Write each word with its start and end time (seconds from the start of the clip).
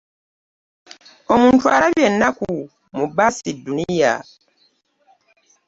Omuntu 1.33 1.65
alabye 1.75 2.03
ennaku 2.09 2.47
mu 2.97 3.05
baasi 3.15 3.41
eeduniya. 3.51 4.13